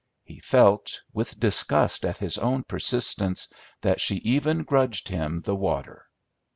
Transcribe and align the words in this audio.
He 0.23 0.39
felt, 0.39 1.03
with 1.13 1.39
disgust 1.39 2.05
at 2.05 2.17
his 2.17 2.39
own 2.39 2.63
persistence, 2.63 3.49
that 3.81 4.01
she 4.01 4.15
even 4.15 4.63
grudged 4.63 5.09
him 5.09 5.41
the 5.41 5.55
water. 5.55 6.07